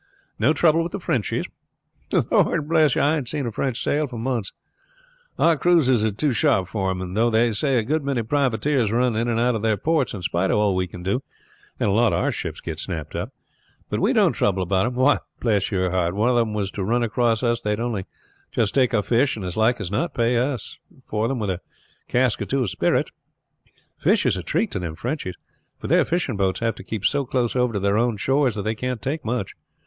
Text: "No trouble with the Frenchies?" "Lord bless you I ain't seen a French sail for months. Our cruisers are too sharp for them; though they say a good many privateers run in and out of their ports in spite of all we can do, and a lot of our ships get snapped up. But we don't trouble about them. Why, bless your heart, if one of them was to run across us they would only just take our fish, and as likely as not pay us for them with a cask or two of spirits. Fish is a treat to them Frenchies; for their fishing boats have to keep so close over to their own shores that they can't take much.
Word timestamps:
"No 0.39 0.51
trouble 0.51 0.81
with 0.81 0.93
the 0.93 0.99
Frenchies?" 0.99 1.45
"Lord 2.31 2.67
bless 2.67 2.95
you 2.95 3.01
I 3.03 3.17
ain't 3.17 3.29
seen 3.29 3.45
a 3.45 3.51
French 3.51 3.79
sail 3.83 4.07
for 4.07 4.17
months. 4.17 4.51
Our 5.37 5.55
cruisers 5.55 6.03
are 6.03 6.09
too 6.11 6.31
sharp 6.31 6.65
for 6.69 6.89
them; 6.91 7.13
though 7.13 7.29
they 7.29 7.51
say 7.51 7.77
a 7.77 7.83
good 7.83 8.03
many 8.03 8.23
privateers 8.23 8.91
run 8.91 9.15
in 9.15 9.27
and 9.27 9.39
out 9.39 9.53
of 9.53 9.61
their 9.61 9.77
ports 9.77 10.15
in 10.15 10.23
spite 10.23 10.49
of 10.49 10.57
all 10.57 10.73
we 10.75 10.87
can 10.87 11.03
do, 11.03 11.21
and 11.79 11.87
a 11.87 11.91
lot 11.93 12.13
of 12.13 12.19
our 12.19 12.31
ships 12.31 12.61
get 12.61 12.79
snapped 12.79 13.15
up. 13.15 13.29
But 13.91 13.99
we 13.99 14.11
don't 14.11 14.33
trouble 14.33 14.63
about 14.63 14.85
them. 14.85 14.95
Why, 14.95 15.19
bless 15.39 15.69
your 15.69 15.91
heart, 15.91 16.15
if 16.15 16.17
one 16.17 16.29
of 16.31 16.35
them 16.35 16.55
was 16.55 16.71
to 16.71 16.83
run 16.83 17.03
across 17.03 17.43
us 17.43 17.61
they 17.61 17.73
would 17.73 17.79
only 17.79 18.05
just 18.51 18.73
take 18.73 18.95
our 18.95 19.03
fish, 19.03 19.35
and 19.35 19.45
as 19.45 19.55
likely 19.55 19.83
as 19.83 19.91
not 19.91 20.15
pay 20.15 20.35
us 20.35 20.79
for 21.03 21.27
them 21.27 21.37
with 21.37 21.51
a 21.51 21.61
cask 22.07 22.41
or 22.41 22.45
two 22.45 22.61
of 22.61 22.71
spirits. 22.71 23.11
Fish 23.99 24.25
is 24.25 24.35
a 24.35 24.41
treat 24.41 24.71
to 24.71 24.79
them 24.79 24.95
Frenchies; 24.95 25.35
for 25.77 25.85
their 25.85 26.05
fishing 26.05 26.37
boats 26.37 26.59
have 26.59 26.73
to 26.73 26.83
keep 26.83 27.05
so 27.05 27.23
close 27.23 27.55
over 27.55 27.73
to 27.73 27.79
their 27.79 27.99
own 27.99 28.17
shores 28.17 28.55
that 28.55 28.63
they 28.63 28.73
can't 28.73 29.03
take 29.03 29.23
much. 29.23 29.53